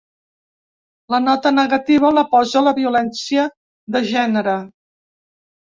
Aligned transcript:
La 1.15 1.19
nota 1.25 1.51
negativa 1.57 2.11
la 2.19 2.25
posa 2.33 2.65
la 2.69 2.75
violència 2.81 3.47
de 3.99 4.05
gènere. 4.11 4.59